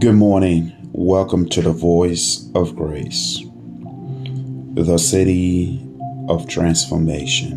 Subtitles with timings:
[0.00, 0.72] Good morning.
[0.92, 3.40] Welcome to the Voice of Grace,
[4.74, 5.88] the city
[6.28, 7.52] of transformation,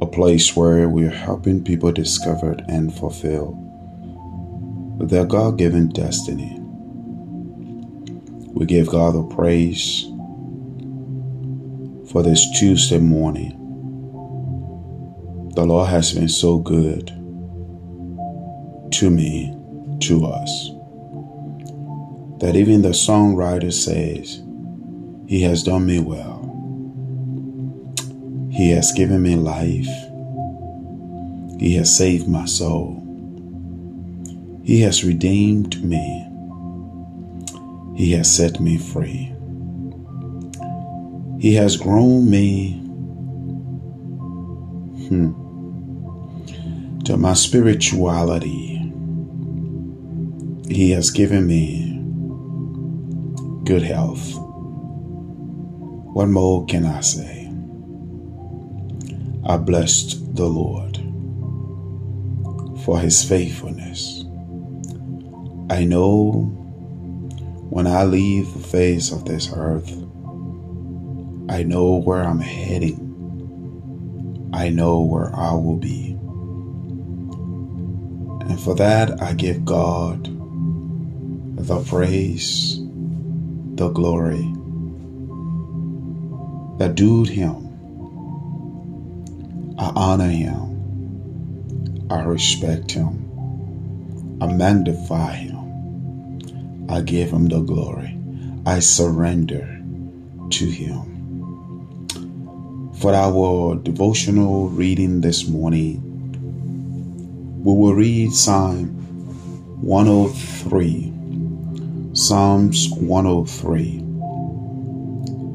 [0.00, 3.58] a place where we're helping people discover and fulfill
[5.00, 6.56] their God given destiny.
[8.52, 10.04] We give God the praise
[12.12, 13.67] for this Tuesday morning.
[15.58, 17.08] The Lord has been so good
[18.92, 19.52] to me
[20.02, 20.70] to us.
[22.38, 24.40] That even the songwriter says,
[25.26, 26.44] He has done me well.
[28.52, 29.88] He has given me life.
[31.58, 33.02] He has saved my soul.
[34.62, 36.24] He has redeemed me.
[37.96, 39.34] He has set me free.
[41.40, 42.74] He has grown me
[45.08, 45.47] hmm,
[47.08, 48.76] to my spirituality
[50.68, 51.98] he has given me
[53.64, 54.34] good health.
[56.12, 57.50] What more can I say?
[59.46, 60.98] I blessed the Lord
[62.84, 64.24] for his faithfulness.
[65.70, 66.42] I know
[67.70, 69.90] when I leave the face of this earth,
[71.48, 73.00] I know where I'm heading.
[74.52, 76.17] I know where I will be.
[78.48, 80.24] And for that, I give God
[81.56, 82.80] the praise,
[83.74, 84.54] the glory
[86.78, 87.68] that due him.
[89.78, 92.06] I honor him.
[92.10, 93.26] I respect him.
[94.40, 96.86] I magnify him.
[96.88, 98.18] I give him the glory.
[98.64, 99.66] I surrender
[100.50, 101.28] to him.
[103.00, 106.07] For our devotional reading this morning,
[107.64, 108.86] we will read Psalm
[109.82, 111.08] 103
[112.18, 113.98] Psalms 103.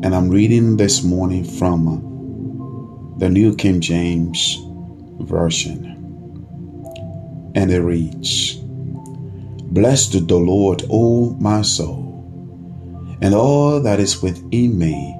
[0.03, 4.59] And I'm reading this morning from uh, the New King James
[5.19, 5.83] Version.
[7.53, 8.55] And it reads
[9.73, 15.15] Blessed the Lord, O my soul, and all that is within me,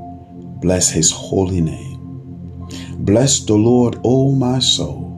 [0.62, 2.00] bless his holy name.
[3.00, 5.13] Bless the Lord, O my soul,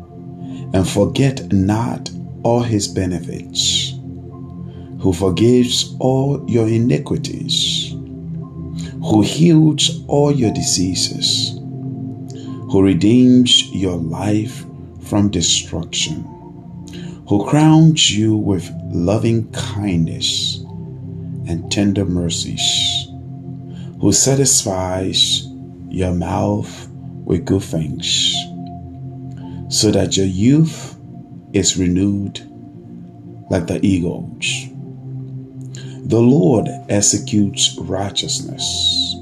[0.76, 2.12] and forget not
[2.44, 3.92] all his benefits
[5.00, 7.92] who forgives all your iniquities,
[9.02, 11.58] who heals all your diseases,
[12.70, 14.66] who redeems your life
[15.00, 16.24] from destruction,
[17.30, 20.58] who crowns you with loving kindness
[21.48, 23.08] and tender mercies,
[24.02, 25.48] who satisfies
[25.88, 26.90] your mouth
[27.24, 28.36] with good things,
[29.76, 30.98] so that your youth
[31.52, 32.40] is renewed
[33.50, 34.68] like the eagles.
[36.08, 39.16] The Lord executes righteousness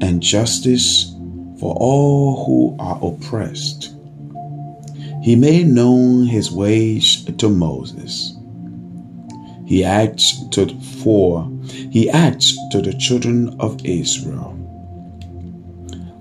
[0.00, 1.12] and justice
[1.58, 3.92] for all who are oppressed.
[5.24, 8.36] He made known his ways to Moses.
[9.66, 10.68] He acts to
[11.02, 11.50] for
[11.90, 14.52] he acts to the children of Israel.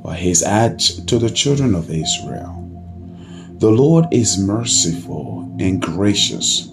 [0.02, 2.65] Or his acts to the children of Israel.
[3.58, 6.70] The Lord is merciful and gracious,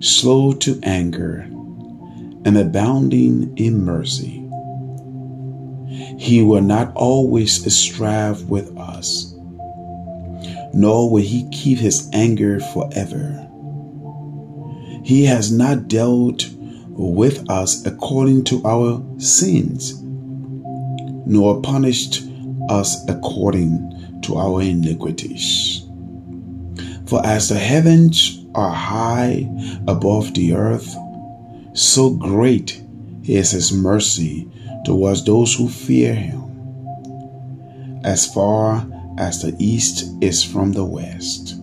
[0.00, 1.46] slow to anger
[2.44, 4.44] and abounding in mercy.
[6.18, 9.32] He will not always strive with us,
[10.74, 13.48] nor will he keep his anger forever.
[15.04, 16.48] He has not dealt
[16.88, 22.24] with us according to our sins, nor punished
[22.68, 25.81] us according to our iniquities.
[27.12, 29.46] For as the heavens are high
[29.86, 30.96] above the earth,
[31.74, 32.82] so great
[33.24, 34.48] is his mercy
[34.86, 36.40] towards those who fear him.
[38.02, 38.86] As far
[39.18, 41.60] as the east is from the west,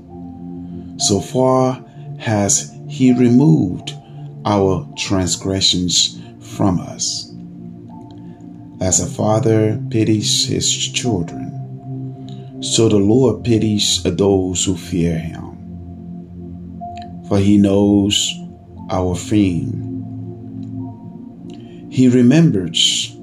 [0.97, 1.83] so far
[2.19, 3.95] has he removed
[4.45, 7.33] our transgressions from us.
[8.81, 11.58] As a father pities his children,
[12.61, 15.45] so the Lord pities those who fear him.
[17.27, 18.33] For he knows
[18.89, 19.89] our frame
[21.89, 23.15] he remembers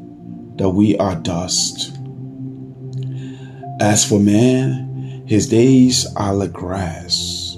[0.56, 1.96] that we are dust.
[3.80, 7.56] As for man, his days are like grass,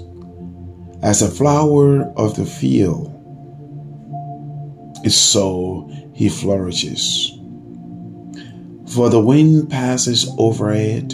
[1.01, 3.15] as a flower of the field.
[5.03, 7.31] Is so he flourishes.
[8.93, 11.13] For the wind passes over it,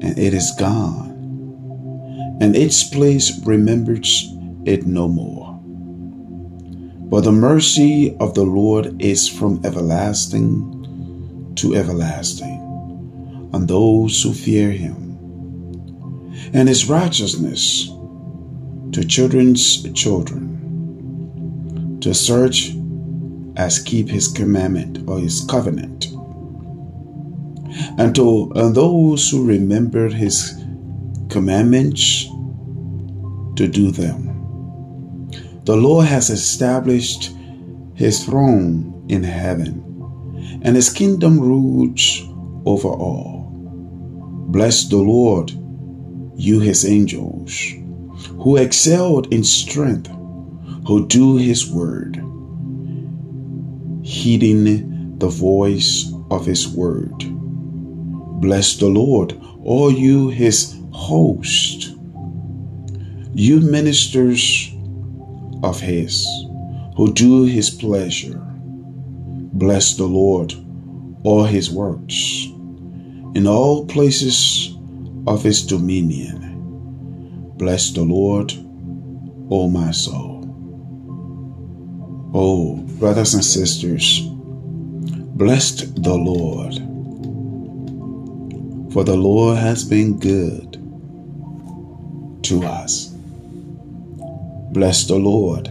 [0.00, 1.10] and it is gone,
[2.40, 4.32] and its place remembers
[4.64, 5.58] it no more.
[7.10, 12.60] But the mercy of the Lord is from everlasting to everlasting
[13.52, 15.18] on those who fear him,
[16.52, 17.90] and his righteousness
[18.92, 20.48] to children's children,
[22.00, 22.74] to search
[23.56, 26.06] as keep his commandment or his covenant,
[27.98, 30.54] and to and those who remember his
[31.28, 32.26] commandments
[33.56, 34.30] to do them.
[35.64, 37.32] The Lord has established
[37.94, 42.22] his throne in heaven, and his kingdom rules
[42.64, 43.50] over all.
[44.48, 45.50] Bless the Lord,
[46.34, 47.54] you his angels,
[48.38, 50.10] who excelled in strength,
[50.86, 52.16] who do his word,
[54.02, 57.12] heeding the voice of his word.
[58.40, 61.94] Bless the Lord, all you his host,
[63.34, 64.72] you ministers
[65.62, 66.26] of his,
[66.96, 68.40] who do his pleasure.
[69.52, 70.54] Bless the Lord,
[71.22, 72.46] all his works,
[73.34, 74.74] in all places
[75.26, 77.52] of his dominion.
[77.58, 78.52] Bless the Lord,
[79.50, 80.38] O my soul.
[82.32, 84.20] Oh, brothers and sisters,
[85.34, 86.80] bless the Lord,
[88.92, 90.72] for the Lord has been good
[92.44, 93.06] to us.
[94.72, 95.68] Bless the Lord,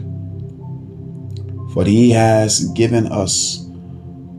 [1.73, 3.65] for he has given us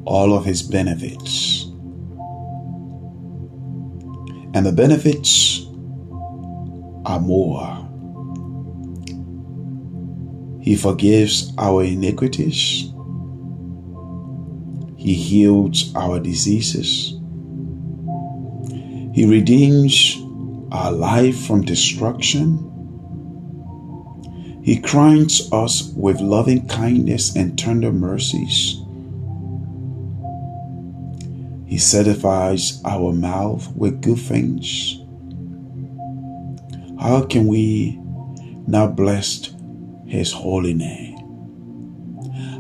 [0.06, 1.64] all of his benefits.
[4.54, 5.66] And the benefits
[7.04, 7.76] are more.
[10.62, 12.92] He forgives our iniquities.
[14.96, 17.19] He heals our diseases.
[19.12, 20.16] He redeems
[20.72, 22.66] our life from destruction.
[24.62, 28.76] He crowns us with loving kindness and tender mercies.
[31.66, 34.96] He satisfies our mouth with good things.
[37.00, 37.98] How can we
[38.66, 39.54] not bless
[40.06, 41.16] his holy name?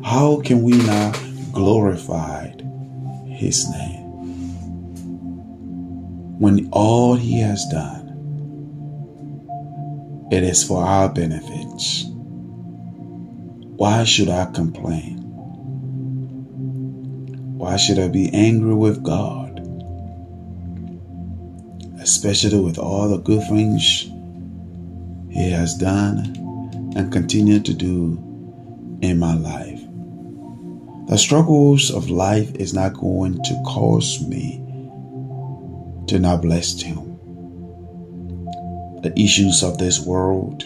[0.02, 1.20] How can we not
[1.52, 2.48] glorify
[3.26, 3.99] his name?
[6.40, 8.00] When all he has done
[10.30, 12.06] it is for our benefits.
[13.76, 15.18] Why should I complain?
[17.58, 19.58] Why should I be angry with God?
[22.00, 24.08] Especially with all the good things
[25.30, 26.36] He has done
[26.96, 28.16] and continue to do
[29.02, 29.80] in my life.
[31.08, 34.64] The struggles of life is not going to cause me
[36.10, 37.10] to not bless Him
[39.02, 40.64] the issues of this world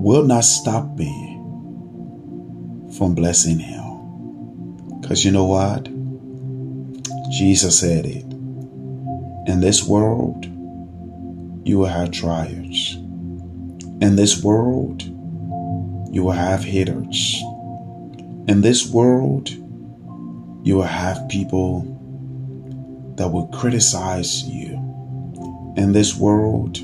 [0.00, 1.36] will not stop me
[2.96, 4.98] from blessing him.
[5.00, 5.84] Because you know what?
[7.30, 8.24] Jesus said it.
[9.46, 10.46] In this world,
[11.64, 12.94] you will have trials.
[14.00, 15.02] In this world,
[16.12, 17.40] you will have haters.
[18.48, 21.97] In this world, you will have people
[23.18, 24.88] that will criticize you
[25.76, 26.78] in this world,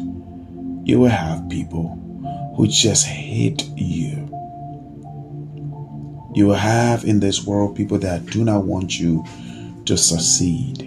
[0.86, 4.30] you will have people who just hate you.
[6.35, 9.25] You will have in this world people that do not want you
[9.87, 10.82] to succeed.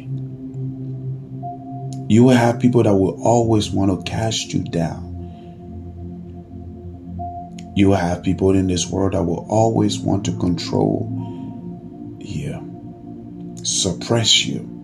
[2.10, 5.04] You will have people that will always want to cast you down.
[7.76, 14.46] You will have people in this world that will always want to control you, suppress
[14.46, 14.77] you.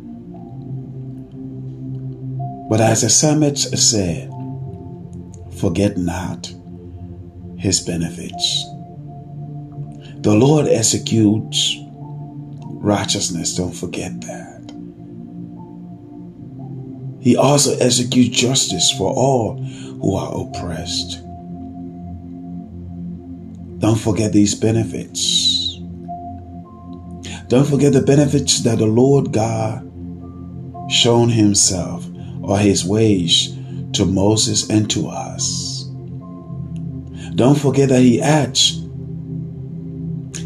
[2.74, 4.34] But as the psalmist said,
[5.60, 6.52] forget not
[7.56, 8.66] his benefits.
[10.24, 11.78] The Lord executes
[12.82, 14.72] righteousness, don't forget that.
[17.22, 21.22] He also executes justice for all who are oppressed.
[23.78, 25.78] Don't forget these benefits.
[27.50, 29.88] Don't forget the benefits that the Lord God
[30.90, 32.08] shown himself
[32.44, 33.56] or his ways
[33.94, 35.84] to Moses and to us.
[37.36, 38.80] Don't forget that he acts.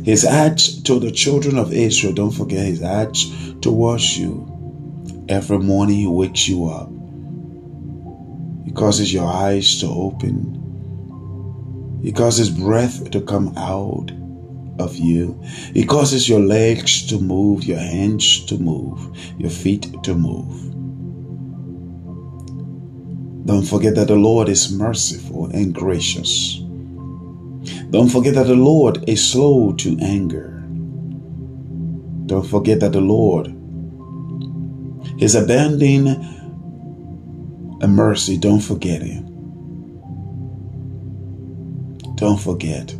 [0.03, 2.13] his acts to the children of Israel.
[2.13, 3.25] Don't forget his acts
[3.61, 4.47] towards you.
[5.27, 6.89] Every morning he wakes you up.
[8.65, 10.79] He causes your eyes to open.
[12.03, 14.11] He causes breath to come out
[14.79, 15.41] of you.
[15.73, 20.76] He causes your legs to move, your hands to move, your feet to move.
[23.47, 26.57] Don't forget that the Lord is merciful and gracious.
[27.91, 30.61] Don't forget that the Lord is slow to anger.
[32.25, 33.47] Don't forget that the Lord
[35.21, 36.09] is abandoning
[37.81, 38.37] a mercy.
[38.37, 39.23] Don't forget Him.
[42.15, 42.91] Don't forget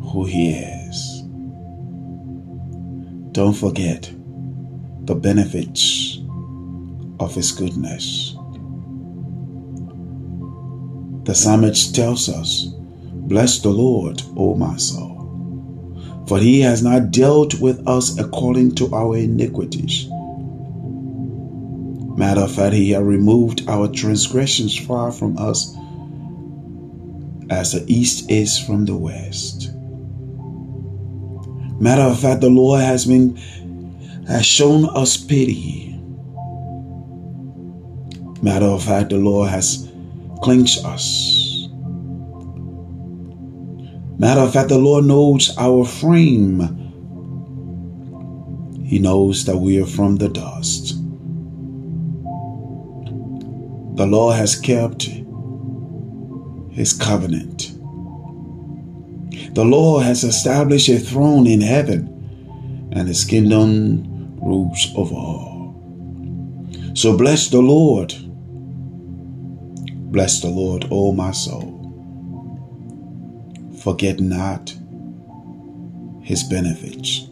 [0.00, 1.22] who He is.
[3.32, 4.10] Don't forget
[5.04, 6.20] the benefits
[7.20, 8.37] of His goodness.
[11.28, 12.68] The psalmist tells us,
[13.12, 18.90] Bless the Lord, O my soul, for he has not dealt with us according to
[18.94, 20.06] our iniquities.
[22.16, 25.76] Matter of fact, he has removed our transgressions far from us
[27.50, 29.70] as the east is from the west.
[31.78, 33.36] Matter of fact, the Lord has been
[34.26, 35.94] has shown us pity.
[38.40, 39.88] Matter of fact, the Lord has
[40.42, 41.68] cleansed us.
[44.18, 46.60] Matter of fact, the Lord knows our frame.
[48.84, 50.96] He knows that we are from the dust.
[53.96, 55.04] The Lord has kept
[56.72, 57.72] his covenant.
[59.54, 65.74] The Lord has established a throne in heaven, and his kingdom rules over all.
[66.94, 68.14] So bless the Lord.
[70.10, 71.74] Bless the Lord, O my soul.
[73.82, 74.74] Forget not
[76.22, 77.26] his benefits.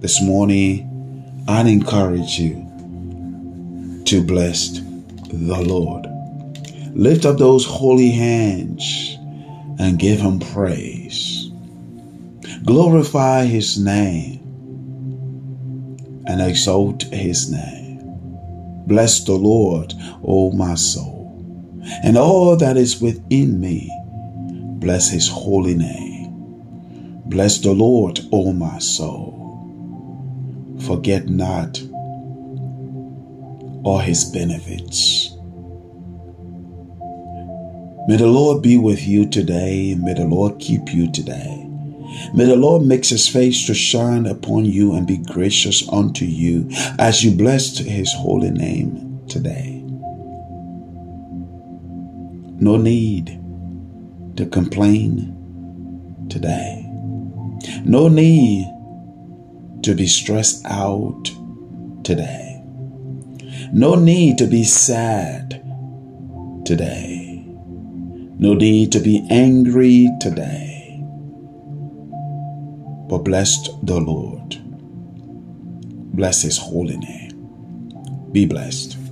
[0.00, 2.54] This morning, I encourage you
[4.06, 4.80] to bless
[5.28, 6.06] the Lord.
[6.94, 9.16] Lift up those holy hands
[9.78, 11.50] and give him praise.
[12.64, 14.40] Glorify his name
[16.26, 18.00] and exalt his name.
[18.86, 21.13] Bless the Lord, O my soul,
[22.02, 23.90] and all that is within me.
[24.80, 26.32] Bless his holy name.
[27.26, 29.40] Bless the Lord, O my soul.
[30.86, 31.82] Forget not
[33.84, 35.30] all his benefits.
[38.06, 39.94] May the Lord be with you today.
[39.94, 41.60] May the Lord keep you today.
[42.34, 46.68] May the Lord make his face to shine upon you and be gracious unto you
[46.98, 49.83] as you bless his holy name today.
[52.60, 53.40] No need
[54.36, 56.86] to complain today.
[57.84, 58.66] No need
[59.82, 61.30] to be stressed out
[62.04, 62.62] today.
[63.72, 65.62] No need to be sad
[66.64, 67.44] today.
[68.38, 71.00] No need to be angry today,
[73.08, 74.58] but blessed the Lord.
[76.16, 78.30] Bless his holy name.
[78.32, 79.03] Be blessed.